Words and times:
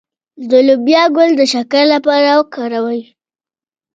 د 0.49 0.51
لوبیا 0.67 1.03
ګل 1.15 1.29
د 1.37 1.41
شکر 1.53 1.83
لپاره 1.93 2.29
وکاروئ 2.39 3.01